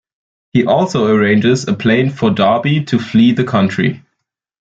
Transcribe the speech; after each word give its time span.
He 0.51 0.65
also 0.65 1.05
arranges 1.15 1.67
a 1.67 1.75
plane 1.75 2.09
for 2.09 2.31
Darby 2.31 2.83
to 2.85 2.97
flee 2.97 3.33
the 3.33 3.43
country. 3.43 4.01